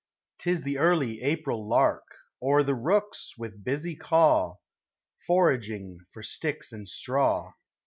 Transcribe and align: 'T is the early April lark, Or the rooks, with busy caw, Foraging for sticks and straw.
'T 0.39 0.49
is 0.49 0.63
the 0.63 0.79
early 0.79 1.21
April 1.21 1.69
lark, 1.69 2.01
Or 2.39 2.63
the 2.63 2.73
rooks, 2.73 3.35
with 3.37 3.63
busy 3.63 3.95
caw, 3.95 4.55
Foraging 5.27 5.99
for 6.11 6.23
sticks 6.23 6.71
and 6.71 6.89
straw. 6.89 7.53